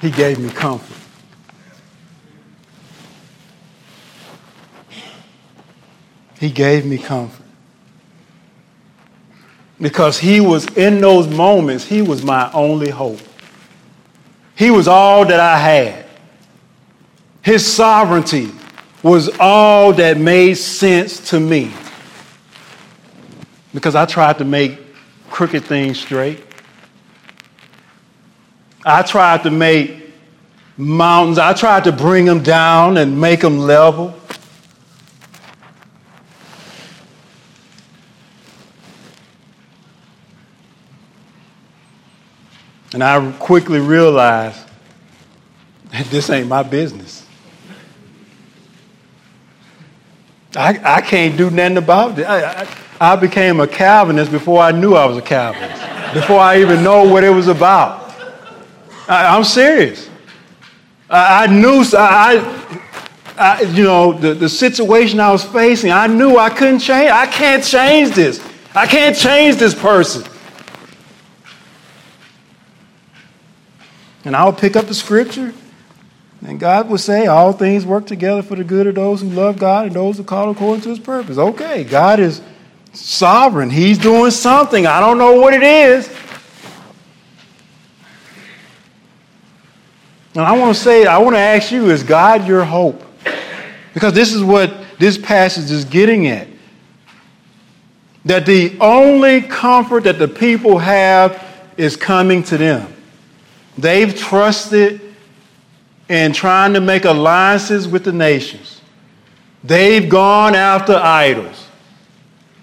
[0.00, 0.96] He gave me comfort.
[6.38, 7.44] He gave me comfort.
[9.80, 13.20] Because He was in those moments, He was my only hope.
[14.54, 16.07] He was all that I had.
[17.48, 18.50] His sovereignty
[19.02, 21.72] was all that made sense to me.
[23.72, 24.78] Because I tried to make
[25.30, 26.44] crooked things straight.
[28.84, 30.10] I tried to make
[30.76, 34.14] mountains, I tried to bring them down and make them level.
[42.92, 44.60] And I quickly realized
[45.92, 47.24] that this ain't my business.
[50.58, 52.24] I, I can't do nothing about it.
[52.24, 52.68] I, I,
[53.00, 55.80] I became a Calvinist before I knew I was a Calvinist,
[56.12, 58.12] before I even know what it was about.
[59.08, 60.10] I, am serious.
[61.08, 62.82] I, I knew, I,
[63.36, 67.08] I, you know, the, the situation I was facing, I knew I couldn't change.
[67.08, 68.44] I can't change this.
[68.74, 70.28] I can't change this person.
[74.24, 75.54] And I'll pick up the scripture,
[76.46, 79.58] and God will say, All things work together for the good of those who love
[79.58, 81.38] God and those who call according to his purpose.
[81.38, 82.40] Okay, God is
[82.92, 83.70] sovereign.
[83.70, 84.86] He's doing something.
[84.86, 86.08] I don't know what it is.
[90.34, 93.02] And I want to say, I want to ask you, is God your hope?
[93.92, 96.46] Because this is what this passage is getting at.
[98.24, 101.44] That the only comfort that the people have
[101.76, 102.92] is coming to them.
[103.76, 105.07] They've trusted
[106.08, 108.80] in trying to make alliances with the nations.
[109.62, 111.66] They've gone after idols.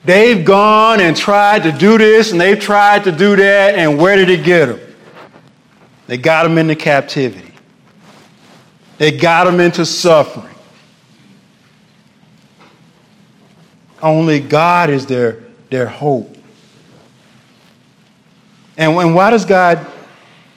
[0.04, 4.16] They've gone and tried to do this and they've tried to do that, and where
[4.16, 4.80] did it get them?
[6.08, 7.54] They got them into captivity.
[8.98, 10.54] They got them into suffering.
[14.02, 16.38] Only God is their, their hope.
[18.78, 19.86] And, and why does God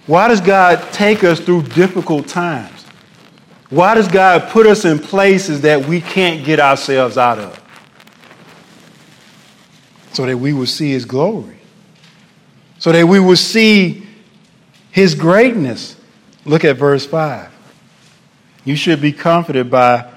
[0.09, 2.78] why does God take us through difficult times?
[3.71, 7.63] Why does God put us in places that we can't get ourselves out of?
[10.13, 11.59] So that we will see His glory,
[12.79, 14.07] so that we will see
[14.91, 15.97] His greatness.
[16.45, 17.53] Look at verse 5.
[18.65, 20.11] You should be comforted by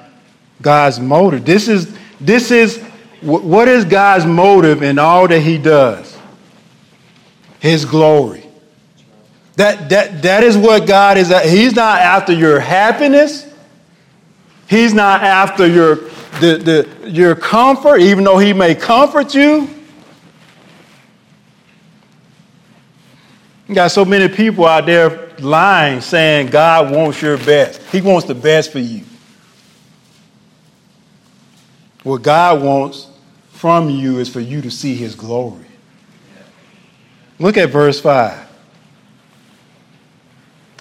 [0.61, 1.45] God's motive.
[1.45, 2.81] This is, this is
[3.21, 6.17] what is God's motive in all that He does?
[7.59, 8.40] His glory.
[9.55, 11.27] That, that, that is what God is.
[11.49, 13.51] He's not after your happiness.
[14.67, 15.95] He's not after your,
[16.39, 19.69] the, the, your comfort, even though He may comfort you.
[23.67, 27.81] You got so many people out there lying, saying God wants your best.
[27.83, 29.03] He wants the best for you.
[32.03, 33.07] What God wants
[33.51, 35.65] from you is for you to see His glory.
[37.39, 38.50] Look at verse 5.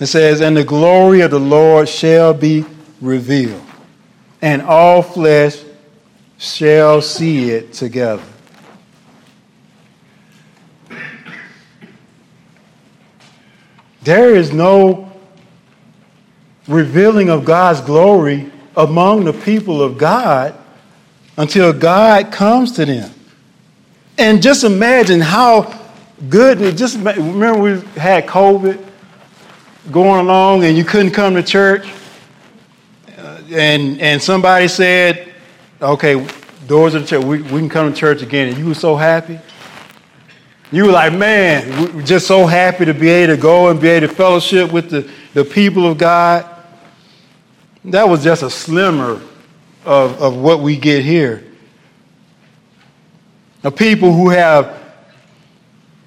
[0.01, 2.65] It says, And the glory of the Lord shall be
[3.03, 3.63] revealed,
[4.41, 5.63] and all flesh
[6.39, 8.23] shall see it together.
[14.03, 15.13] There is no
[16.67, 20.55] revealing of God's glory among the people of God
[21.37, 23.13] until God comes to them.
[24.17, 25.79] And just imagine how
[26.31, 28.90] good, it just remember we had COVID
[29.91, 31.91] going along and you couldn't come to church,
[33.19, 35.33] uh, and, and somebody said,
[35.81, 36.27] okay,
[36.67, 38.97] doors of the church, we, we can come to church again, and you were so
[38.97, 39.39] happy.
[40.73, 43.89] You were like, man, we're just so happy to be able to go and be
[43.89, 46.49] able to fellowship with the, the people of God.
[47.87, 49.21] That was just a slimmer
[49.85, 51.45] of, of what we get here.
[53.63, 54.79] The people who have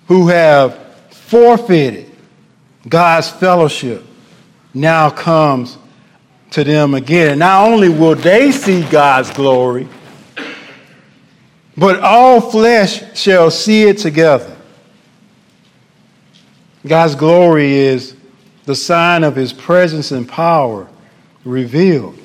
[0.07, 0.77] who have
[1.11, 2.12] forfeited
[2.87, 4.03] God's fellowship
[4.73, 5.77] now comes
[6.51, 7.31] to them again.
[7.31, 9.87] And not only will they see God's glory,
[11.75, 14.55] but all flesh shall see it together.
[16.85, 18.15] God's glory is
[18.65, 20.87] the sign of his presence and power
[21.45, 22.17] revealed.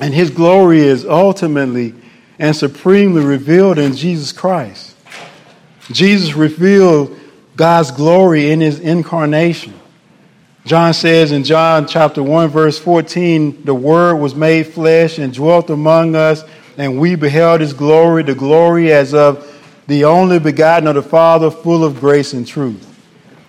[0.00, 1.94] And his glory is ultimately
[2.38, 4.96] and supremely revealed in Jesus Christ.
[5.90, 7.18] Jesus revealed
[7.58, 9.74] God's glory in his incarnation.
[10.64, 15.68] John says in John chapter 1, verse 14, the Word was made flesh and dwelt
[15.68, 16.44] among us,
[16.76, 19.44] and we beheld his glory, the glory as of
[19.88, 22.84] the only begotten of the Father, full of grace and truth.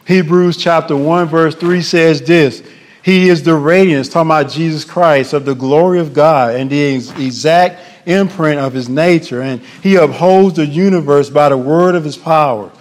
[0.07, 2.63] Hebrews chapter 1, verse 3 says this
[3.03, 6.95] He is the radiance, talking about Jesus Christ, of the glory of God and the
[6.95, 9.43] exact imprint of his nature.
[9.43, 12.71] And he upholds the universe by the word of his power.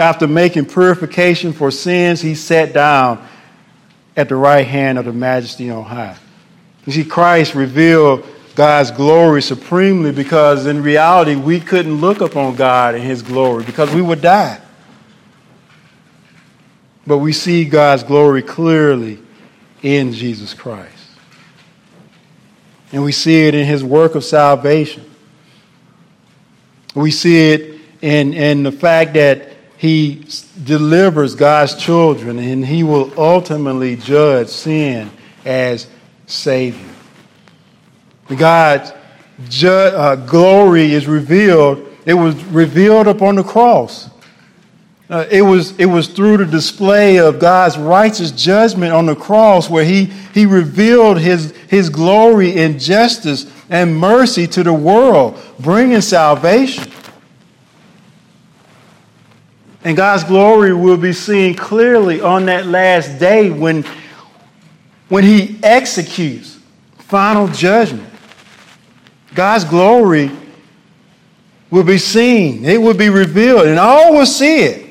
[0.00, 3.22] After making purification for sins, he sat down
[4.16, 6.16] at the right hand of the majesty on high.
[6.86, 12.94] You see, Christ revealed God's glory supremely because in reality we couldn't look upon God
[12.94, 14.58] in his glory because we would die.
[17.06, 19.18] But we see God's glory clearly
[19.82, 20.96] in Jesus Christ.
[22.90, 25.04] And we see it in his work of salvation.
[26.94, 29.49] We see it in, in the fact that
[29.80, 30.22] he
[30.62, 35.10] delivers God's children and he will ultimately judge sin
[35.46, 35.86] as
[36.26, 36.86] Savior.
[38.36, 38.92] God's
[39.48, 41.82] ju- uh, glory is revealed.
[42.04, 44.10] It was revealed upon the cross.
[45.08, 49.70] Uh, it, was, it was through the display of God's righteous judgment on the cross
[49.70, 50.04] where he,
[50.34, 56.92] he revealed his, his glory and justice and mercy to the world, bringing salvation.
[59.82, 63.84] And God's glory will be seen clearly on that last day when,
[65.08, 66.58] when he executes
[66.98, 68.08] final judgment.
[69.34, 70.30] God's glory
[71.70, 74.90] will be seen, it will be revealed, and all will see it.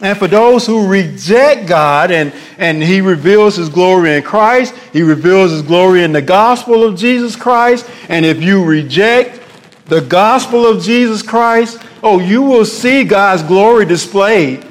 [0.00, 5.02] And for those who reject God and, and He reveals His glory in Christ, He
[5.02, 7.88] reveals His glory in the gospel of Jesus Christ.
[8.08, 9.41] And if you reject
[9.86, 14.66] the gospel of Jesus Christ, oh, you will see God's glory displayed.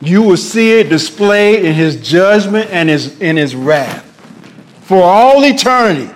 [0.00, 4.04] You will see it displayed in His judgment and His, in His wrath
[4.88, 6.10] for all eternity.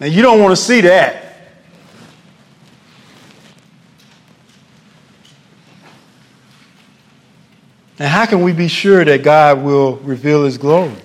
[0.00, 1.20] Now, you don't want to see that.
[8.00, 10.96] And how can we be sure that God will reveal his glory?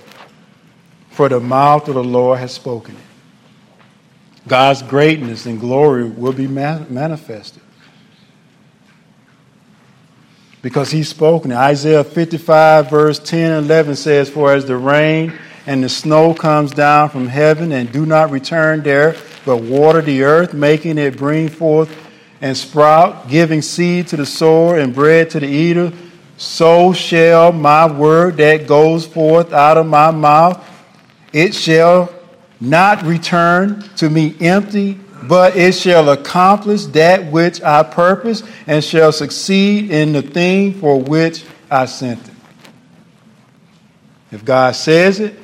[1.11, 3.04] For the mouth of the Lord has spoken it.
[4.47, 7.61] God's greatness and glory will be manifested.
[10.61, 11.51] Because he's spoken.
[11.51, 15.33] Isaiah 55, verse 10 and 11 says, For as the rain
[15.67, 19.15] and the snow comes down from heaven and do not return there,
[19.45, 21.95] but water the earth, making it bring forth
[22.41, 25.91] and sprout, giving seed to the sower and bread to the eater,
[26.37, 30.63] so shall my word that goes forth out of my mouth,
[31.31, 32.14] it shall
[32.59, 39.11] not return to me empty, but it shall accomplish that which I purpose and shall
[39.11, 42.33] succeed in the thing for which I sent it.
[44.31, 45.37] If God says it,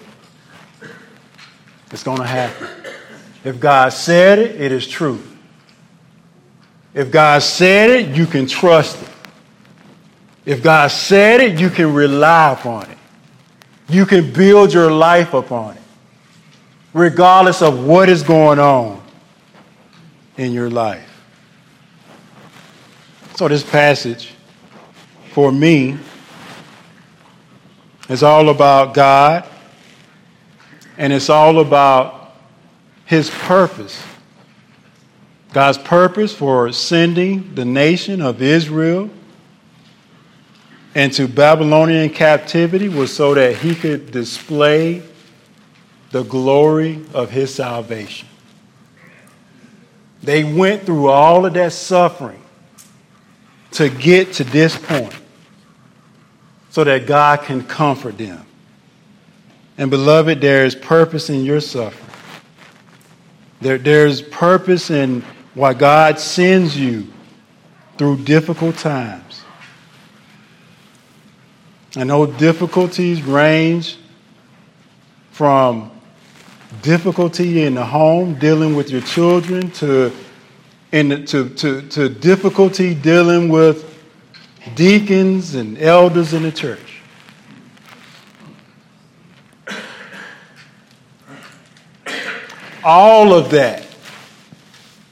[1.92, 2.68] it's going to happen.
[3.44, 5.22] If God said it, it is true.
[6.94, 9.10] If God said it, you can trust it.
[10.46, 12.98] If God said it, you can rely upon it.
[13.88, 15.81] You can build your life upon it,
[16.94, 19.02] regardless of what is going on
[20.38, 21.08] in your life.
[23.36, 24.34] So, this passage,
[25.32, 25.98] for me,
[28.10, 29.48] is all about God,
[30.98, 32.36] and it's all about
[33.06, 34.04] His purpose.
[35.54, 39.10] God's purpose for sending the nation of Israel
[40.96, 45.02] into Babylonian captivity was so that he could display
[46.12, 48.28] the glory of his salvation.
[50.24, 52.42] They went through all of that suffering
[53.72, 55.16] to get to this point
[56.70, 58.46] so that God can comfort them.
[59.78, 62.10] And beloved, there is purpose in your suffering.
[63.62, 67.08] There, there's purpose in why God sends you
[67.98, 69.44] through difficult times.
[71.96, 73.98] I know difficulties range
[75.32, 75.91] from
[76.82, 80.12] difficulty in the home, dealing with your children, to,
[80.92, 83.88] to, to, to difficulty dealing with
[84.76, 87.02] deacons and elders in the church.
[92.84, 93.86] All of that,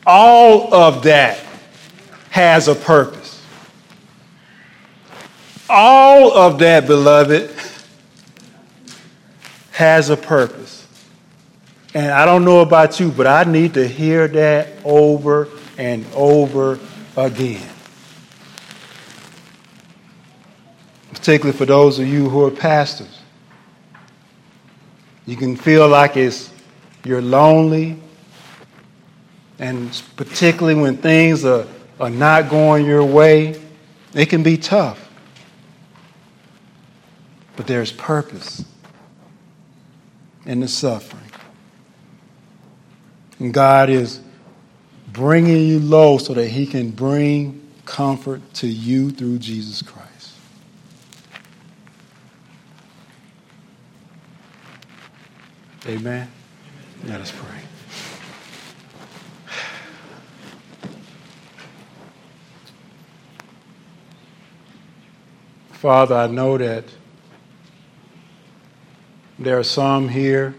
[0.05, 1.45] all of that
[2.31, 3.43] has a purpose.
[5.69, 7.51] All of that, beloved,
[9.71, 10.78] has a purpose.
[11.93, 16.79] And I don't know about you, but I need to hear that over and over
[17.17, 17.67] again.
[21.11, 23.19] Particularly for those of you who are pastors.
[25.25, 26.51] You can feel like it's
[27.03, 27.97] you're lonely,
[29.57, 31.65] and particularly when things are,
[31.99, 33.59] are not going your way,
[34.13, 35.09] it can be tough.
[37.55, 38.65] But there's purpose
[40.45, 41.28] in the suffering.
[43.39, 44.19] And God is
[45.07, 50.33] bringing you low so that He can bring comfort to you through Jesus Christ.
[55.87, 56.29] Amen.
[57.05, 57.59] Let us pray.
[65.71, 66.83] Father, I know that
[69.39, 70.53] there are some here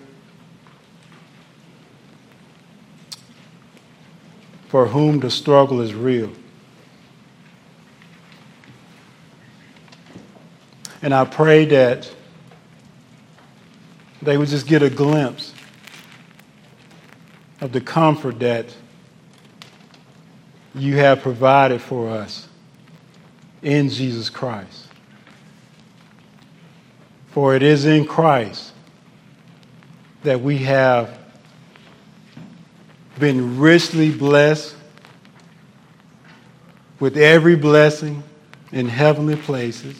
[4.70, 6.30] for whom the struggle is real.
[11.02, 12.08] And I pray that
[14.22, 15.52] they would just get a glimpse
[17.60, 18.74] of the comfort that
[20.74, 22.46] you have provided for us
[23.62, 24.86] in Jesus Christ.
[27.32, 28.72] For it is in Christ
[30.22, 31.19] that we have
[33.20, 34.74] been richly blessed
[36.98, 38.22] with every blessing
[38.72, 39.96] in heavenly places.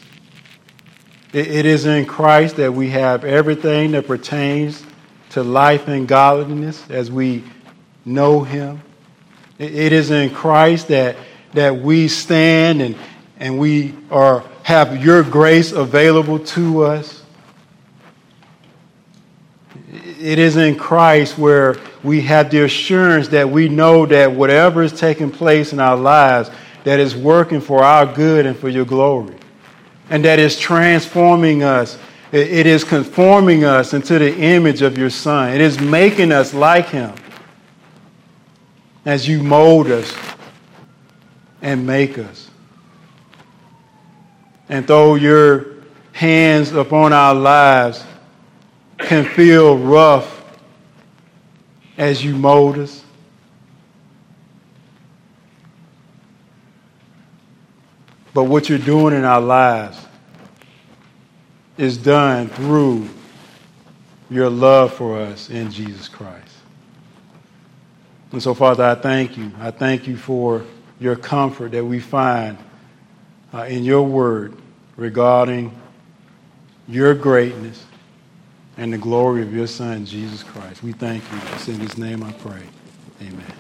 [1.33, 4.83] it is in Christ that we have everything that pertains
[5.31, 7.45] to life and godliness as we
[8.05, 8.83] know Him.
[9.59, 11.17] it is in Christ that,
[11.53, 12.97] that we stand and,
[13.39, 17.21] and we are, have your grace available to us
[20.21, 24.93] it is in Christ where we have the assurance that we know that whatever is
[24.93, 26.51] taking place in our lives,
[26.85, 29.37] that is working for our good and for your glory.
[30.09, 31.99] And that is transforming us.
[32.33, 35.53] It is conforming us into the image of your Son.
[35.53, 37.15] It is making us like Him
[39.05, 40.15] as you mold us
[41.61, 42.51] and make us.
[44.69, 45.67] And though your
[46.13, 48.05] hands upon our lives
[48.99, 50.40] can feel rough
[52.01, 53.05] as you mold us.
[58.33, 59.99] But what you're doing in our lives
[61.77, 63.07] is done through
[64.31, 66.55] your love for us in Jesus Christ.
[68.33, 69.53] And so, Father, I thank you.
[69.59, 70.65] I thank you for
[71.01, 72.57] your comfort that we find
[73.53, 74.57] uh, in your word
[74.97, 75.79] regarding
[76.89, 77.85] your greatness
[78.81, 80.83] and the glory of your Son, Jesus Christ.
[80.83, 81.39] We thank you.
[81.53, 82.63] It's in his name I pray.
[83.21, 83.60] Amen.